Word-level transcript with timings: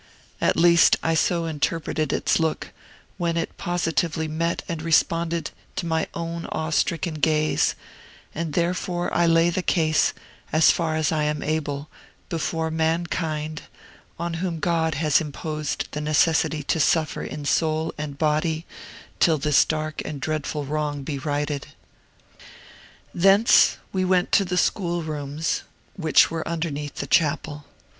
At 0.41 0.57
least, 0.57 0.97
I 1.03 1.13
so 1.13 1.45
interpreted 1.45 2.11
its 2.11 2.39
look, 2.39 2.71
when 3.19 3.37
it 3.37 3.55
positively 3.59 4.27
met 4.27 4.63
and 4.67 4.81
responded 4.81 5.51
to 5.75 5.85
my 5.85 6.07
own 6.15 6.47
awe 6.47 6.71
stricken 6.71 7.13
gaze, 7.19 7.75
and 8.33 8.53
therefore 8.53 9.13
I 9.13 9.27
lay 9.27 9.51
the 9.51 9.61
case, 9.61 10.13
as 10.51 10.71
far 10.71 10.95
as 10.95 11.11
I 11.11 11.25
am 11.25 11.43
able, 11.43 11.87
before 12.29 12.71
mankind, 12.71 13.61
on 14.17 14.33
whom 14.41 14.57
God 14.57 14.95
has 14.95 15.21
imposed 15.21 15.87
the 15.91 16.01
necessity 16.01 16.63
to 16.63 16.79
suffer 16.79 17.21
in 17.21 17.45
soul 17.45 17.93
and 17.95 18.17
body 18.17 18.65
till 19.19 19.37
this 19.37 19.63
dark 19.63 20.01
and 20.03 20.19
dreadful 20.19 20.65
wrong 20.65 21.03
be 21.03 21.19
righted. 21.19 21.67
Thence 23.13 23.77
we 23.93 24.03
went 24.03 24.31
to 24.31 24.45
the 24.45 24.57
school 24.57 25.03
rooms, 25.03 25.61
which 25.95 26.31
were 26.31 26.47
underneath 26.47 26.95
the 26.95 27.05
chapel. 27.05 27.65